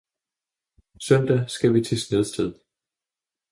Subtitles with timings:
[0.99, 2.55] Søndag skal vi til Snedsted